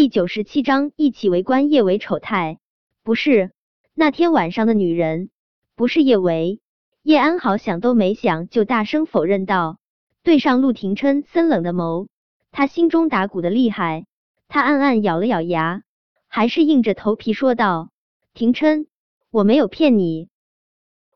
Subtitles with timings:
[0.00, 2.60] 第九十七章一起围观叶维丑态。
[3.02, 3.50] 不是
[3.94, 5.28] 那天晚上的女人，
[5.74, 6.60] 不是叶维。
[7.02, 9.78] 叶安好想都没想就大声否认道，
[10.22, 12.06] 对上陆廷琛森冷的眸，
[12.52, 14.06] 他心中打鼓的厉害。
[14.46, 15.82] 他暗暗咬了咬牙，
[16.28, 17.90] 还是硬着头皮说道
[18.34, 18.86] ：“廷琛，
[19.32, 20.28] 我没有骗你，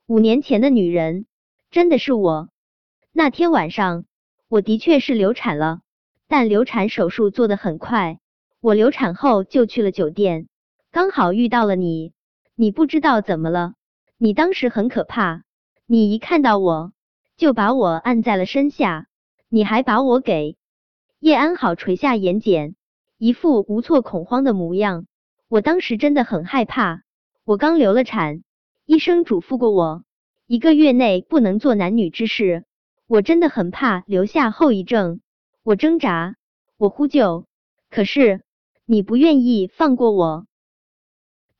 [0.08, 1.26] 五年前的女人
[1.70, 2.48] 真的是我。
[3.12, 4.06] 那天晚上，
[4.48, 5.82] 我的确是流产了，
[6.26, 8.18] 但流产手术做得很快。”
[8.62, 10.46] 我流产后就去了酒店，
[10.92, 12.12] 刚好遇到了你。
[12.54, 13.74] 你不知道怎么了，
[14.18, 15.42] 你当时很可怕，
[15.84, 16.92] 你一看到我
[17.36, 19.08] 就把我按在了身下，
[19.48, 20.56] 你还把我给……
[21.18, 22.74] 叶安好垂下眼睑，
[23.18, 25.06] 一副无措恐慌的模样。
[25.48, 27.02] 我当时真的很害怕，
[27.44, 28.44] 我刚流了产，
[28.86, 30.04] 医生嘱咐过我
[30.46, 32.64] 一个月内不能做男女之事，
[33.08, 35.20] 我真的很怕留下后遗症。
[35.64, 36.36] 我挣扎，
[36.76, 37.48] 我呼救，
[37.90, 38.44] 可是。
[38.92, 40.46] 你不愿意放过我，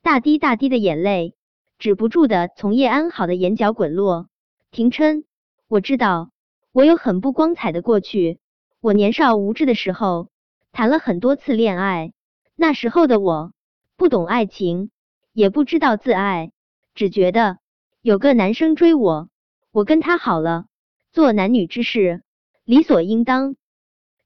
[0.03, 1.35] 大滴大滴的眼泪
[1.79, 4.29] 止不住的从叶安好的眼角滚落。
[4.71, 5.25] 廷琛，
[5.67, 6.31] 我知道
[6.73, 8.39] 我有很不光彩的过去。
[8.83, 10.29] 我年少无知的时候
[10.73, 12.13] 谈了很多次恋爱，
[12.55, 13.55] 那时候的我
[13.97, 14.91] 不懂爱情，
[15.33, 16.53] 也不知道自爱，
[16.95, 17.61] 只觉得
[18.03, 19.31] 有个男生追我，
[19.71, 20.67] 我跟他好了，
[21.13, 22.23] 做男女之事
[22.67, 23.57] 理所应当。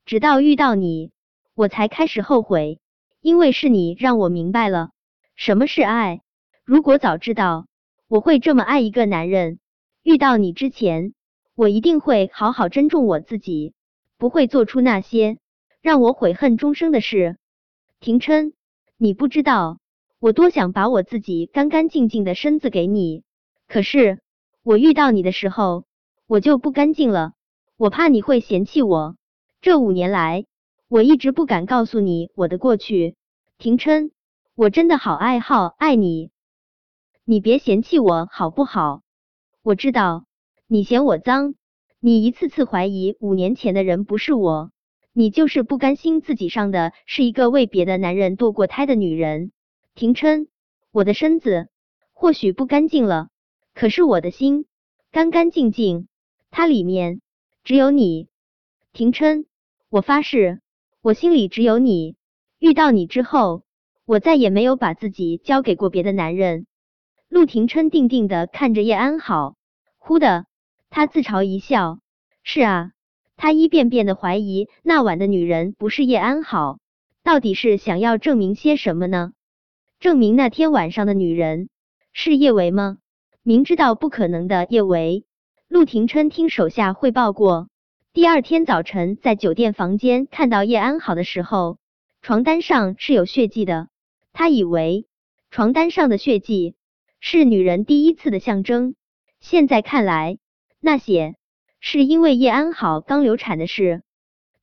[0.05, 1.13] 直到遇到你，
[1.55, 2.81] 我才开始后悔。
[3.27, 4.91] 因为是你让我明白了
[5.35, 6.21] 什么是爱。
[6.65, 7.67] 如果早知道
[8.07, 9.59] 我会这么爱一个男人，
[10.05, 11.13] 遇到你之前，
[11.57, 13.75] 我一定会好好珍重我自己，
[14.17, 15.39] 不会做出那些
[15.83, 17.37] 让我悔恨终生的事。
[17.99, 18.53] 廷琛，
[18.97, 19.81] 你不知道
[20.21, 23.25] 我多想把我自己干干净净的身子给你，
[23.67, 24.21] 可是
[24.63, 25.85] 我遇到你的时候，
[26.29, 27.33] 我就不干净了。
[27.77, 29.17] 我怕你会嫌弃我。
[29.61, 30.45] 这五年来。
[30.89, 33.16] 我一直不敢告诉你我的过去，
[33.59, 34.11] 廷琛，
[34.55, 36.31] 我真的好爱好爱你，
[37.25, 39.01] 你别嫌弃我好不好？
[39.63, 40.27] 我知道
[40.67, 41.55] 你嫌我脏，
[41.99, 44.73] 你一次次怀疑五年前的人不是我，
[45.15, 49.53] 你就是不甘心自己上的是一个为别的男人堕过胎的女人。
[49.95, 50.49] 廷琛，
[50.93, 51.71] 我的身子
[52.13, 53.31] 或许不干净了，
[53.73, 54.67] 可是我的心
[55.11, 56.09] 干干净净，
[56.51, 57.23] 它里面
[57.65, 58.29] 只有你。
[58.93, 59.47] 廷琛，
[59.89, 60.61] 我发誓。
[61.01, 62.17] 我心里只有你，
[62.59, 63.65] 遇到你之后，
[64.07, 66.67] 我再也没有把自己交给过别的男人。
[67.29, 69.57] 陆廷琛定定的看着叶安好，
[69.99, 70.47] 忽的，
[70.89, 71.99] 他自嘲一笑。
[72.43, 72.93] 是啊，
[73.37, 76.79] 他一遍遍的怀疑那晚的女人不是叶安好，
[77.23, 79.33] 到底是想要证明些什么呢？
[79.99, 81.69] 证明那天晚上的女人
[82.13, 82.99] 是叶维吗？
[83.43, 85.27] 明知道不可能的叶维，
[85.69, 87.69] 陆廷琛听手下汇报过。
[88.13, 91.79] 第二天早晨，在酒店房间看到叶安好的时候，
[92.27, 93.87] 床单上是有血迹的。
[94.33, 95.07] 他以为
[95.53, 96.75] 床单上的血迹
[97.21, 98.97] 是女人第一次的象征，
[99.39, 100.39] 现在看来，
[100.81, 101.37] 那血
[101.79, 104.03] 是因为叶安好刚流产的事。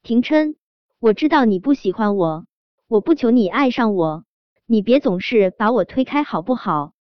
[0.02, 0.58] 廷琛，
[1.00, 2.46] 我知道你不喜欢我，
[2.90, 4.26] 我不求你爱上我，
[4.66, 6.92] 你别总是把我推开好不好？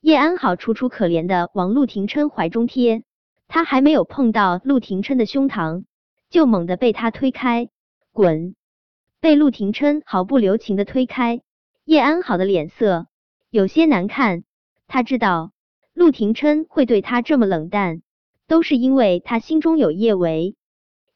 [0.00, 3.02] 叶安好楚楚可怜的往陆廷琛怀中贴。
[3.48, 5.82] 他还没有碰到陆廷琛的胸膛，
[6.30, 7.68] 就猛地被他推开，
[8.12, 8.54] 滚！
[9.20, 11.40] 被陆廷琛毫不留情的推开，
[11.84, 13.06] 叶安好的脸色
[13.50, 14.44] 有些难看。
[14.86, 15.52] 他知道
[15.92, 18.02] 陆廷琛会对他这么冷淡，
[18.46, 20.56] 都是因为他心中有叶维。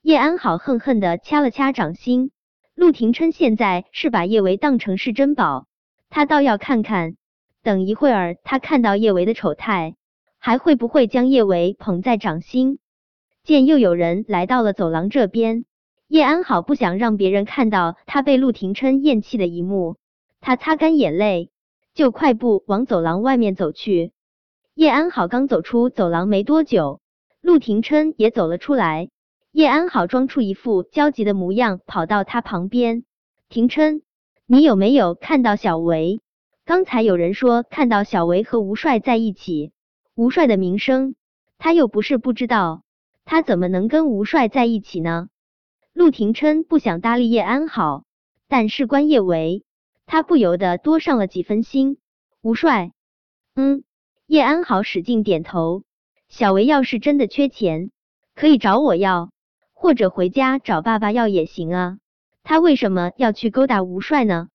[0.02, 2.32] 叶安好恨恨的掐了掐掌心，
[2.74, 5.66] 陆廷琛现在是把叶维当成是珍宝，
[6.10, 7.16] 他倒要看看，
[7.62, 9.94] 等一会儿他看到叶维的丑态。
[10.44, 12.80] 还会不会将叶维捧在掌心？
[13.44, 15.64] 见又有人来到了走廊这边，
[16.12, 19.96] 叶安好不想让别人看到他被陆廷琛厌弃的一幕，
[20.42, 21.50] 他擦干眼泪，
[21.94, 24.12] 就快步往走廊外面走去。
[24.74, 27.00] 叶安好刚走出走廊没多久，
[27.40, 29.08] 陆廷琛也走了出来。
[29.52, 33.04] 叶安好装出一副焦急的模样，跑到他旁边
[33.48, 34.02] ：“廷琛，
[34.44, 36.20] 你有没有看到小维？
[36.66, 39.72] 刚才有人说看到小维和吴帅在一起。”
[40.14, 41.14] 吴帅的名声，
[41.56, 42.82] 他又不是不知道，
[43.24, 45.28] 他怎么能跟吴帅在一起呢？
[46.02, 48.02] 陆廷琛不想搭理叶安好，
[48.48, 49.62] 但事关叶维，
[50.04, 51.96] 他不由得多上了几分心。
[52.42, 52.90] 吴帅，
[53.54, 53.84] 嗯，
[54.26, 55.84] 叶安好使劲点头。
[56.28, 57.92] 小维要是真的缺钱，
[58.34, 59.30] 可以找我要，
[59.74, 61.98] 或者回家找爸爸要也行啊。
[62.42, 64.48] 他为什么要去勾搭吴帅呢？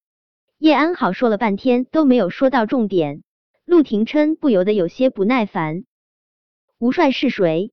[0.58, 3.24] 叶安好说了半天都没有说到重点。
[3.64, 5.86] 陆廷琛不由得有些不耐烦。
[6.78, 7.72] 吴帅是谁？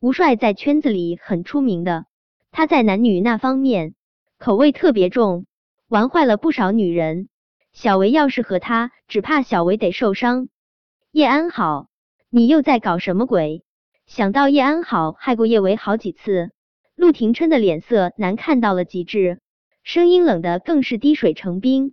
[0.00, 2.06] 吴帅在圈子里很出名的，
[2.56, 3.96] 他在男女那方面
[4.38, 5.44] 口味特别重。
[5.88, 7.28] 玩坏了不少女人。
[7.72, 10.48] 小维要是和他，只怕小维得受伤。
[11.10, 11.88] 叶安好，
[12.30, 13.64] 你又在搞什么鬼？
[14.06, 16.52] 想到叶安好害过叶维好几次，
[16.94, 19.40] 陆廷琛的脸色难看到了极致，
[19.82, 21.92] 声音冷的更是滴水成冰。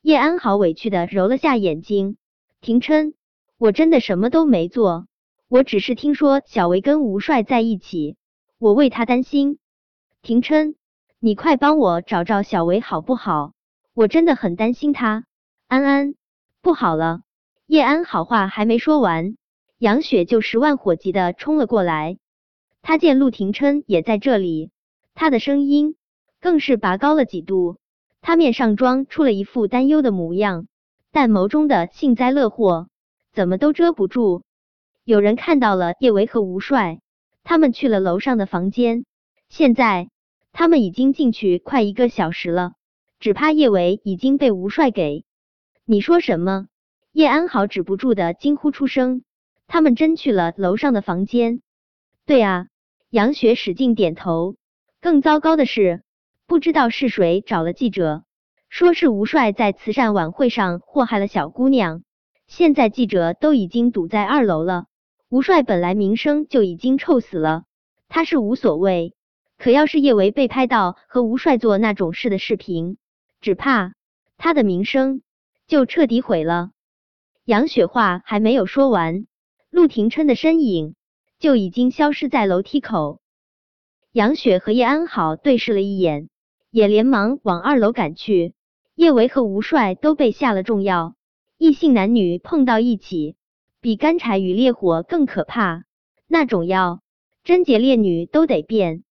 [0.00, 2.16] 叶安好委屈的揉了下眼睛，
[2.62, 3.12] 廷琛，
[3.58, 5.06] 我真的什么都没做，
[5.46, 8.16] 我只是听说小维跟吴帅在一起，
[8.58, 9.58] 我为他担心。
[10.22, 10.74] 廷琛，
[11.18, 13.52] 你快帮我找找小维好不好？
[13.94, 15.24] 我真的很担心他。
[15.66, 16.14] 安安，
[16.60, 17.22] 不好了！
[17.66, 19.36] 叶安好话还没说完，
[19.78, 22.18] 杨雪就十万火急的冲了过来。
[22.82, 24.70] 他见陆廷琛也在这里，
[25.14, 25.96] 他的声音
[26.38, 27.78] 更是拔高了几度。
[28.20, 30.66] 他面上装出了一副担忧的模样，
[31.12, 32.88] 但眸中的幸灾乐祸
[33.32, 34.42] 怎么都遮不住。
[35.02, 37.00] 有人看到了叶维和吴帅，
[37.42, 39.06] 他们去了楼上的房间，
[39.50, 40.08] 现在
[40.52, 42.74] 他们已经进去快一个小时了，
[43.18, 45.24] 只怕叶维已经被吴帅给……
[45.84, 46.68] 你说什么？
[47.10, 49.24] 叶安好止不住的惊呼出声。
[49.66, 51.62] 他们真去了楼上的房间？
[52.26, 52.68] 对啊，
[53.10, 54.54] 杨雪使劲点头。
[55.00, 56.02] 更糟糕的是。
[56.46, 58.22] 不知道是谁找了记者，
[58.68, 62.02] 说是吴帅在慈善晚会上祸害了小姑娘。
[62.46, 64.86] 现在记者都已经堵在二楼了。
[65.28, 67.64] 吴帅本来名声就已经臭死了，
[68.08, 69.14] 他是无所谓。
[69.60, 72.96] 可要是叶维被拍到和吴帅做那种事的视频，
[73.40, 73.94] 只怕
[74.38, 75.22] 他的名声
[75.68, 76.70] 就彻底毁了。
[77.44, 79.26] 杨雪话还没有说完，
[79.70, 80.96] 陆廷琛的身影
[81.38, 83.20] 就已经消失在楼梯口。
[84.12, 86.28] 杨雪和叶安好对视了一眼。
[86.72, 88.54] 也连忙往二楼赶去。
[88.94, 91.16] 叶维和吴帅都被下了重药，
[91.58, 93.34] 异性男女碰到一起，
[93.80, 95.82] 比干柴与烈火更可怕。
[96.28, 97.00] 那种药，
[97.42, 99.02] 贞洁烈女都得变，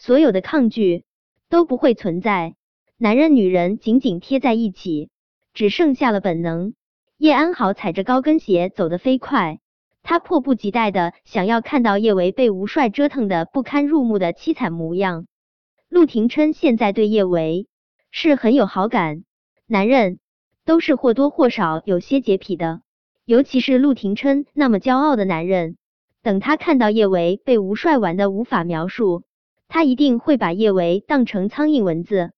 [0.00, 1.04] 所有的抗拒
[1.50, 2.54] 都不会存在。
[2.96, 5.10] 男人女人紧紧贴在一起，
[5.52, 6.72] 只剩下了本能。
[7.18, 9.60] 叶安好踩着高跟鞋走得飞快，
[10.02, 15.26] 他迫不及待的想要看到叶维被吴帅折腾的不堪入目的凄惨模样。
[15.90, 17.68] 陆廷琛现在对叶维
[18.10, 19.24] 是很有好感，
[19.66, 20.18] 男人
[20.64, 22.80] 都是或多或少有些洁癖的，
[23.26, 25.76] 尤其是陆廷琛那么骄傲的男人。
[26.22, 29.24] 等他看到叶维被吴帅玩的无法描述，
[29.72, 32.32] 他一定会把叶维当成苍蝇蚊子。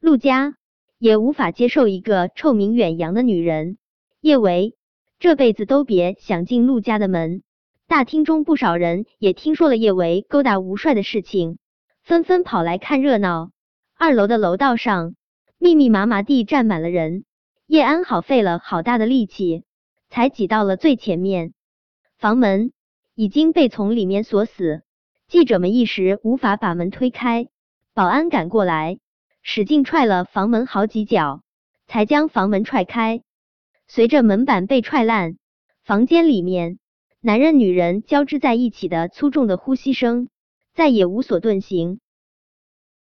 [0.00, 0.56] 陆家
[0.98, 3.78] 也无法接受一个臭名远扬的女人，
[4.20, 4.74] 叶维
[5.20, 7.42] 这辈子都别想进陆家的门。
[7.86, 11.58] 大厅中不少人也听说了叶维勾搭吴帅的事情。
[12.02, 13.52] 纷纷跑来看热闹。
[13.96, 15.14] 二楼的楼道上，
[15.58, 17.24] 密密麻麻地站满了人。
[17.66, 19.62] 叶安好费了好大的力气，
[20.10, 21.54] 才挤到了最前面。
[22.18, 22.72] 房门
[23.14, 24.82] 已经被从里面锁死，
[25.26, 27.48] 记者们一时无法把门推开。
[27.94, 28.98] 保安赶过来，
[29.42, 31.42] 使劲踹了房门好几脚，
[31.86, 33.22] 才将房门踹开。
[33.86, 35.36] 随着门板被踹烂，
[35.84, 36.78] 房间里面
[37.20, 40.28] 男人女人交织在一起的粗重的呼吸声。
[40.74, 42.00] 再也无所遁形。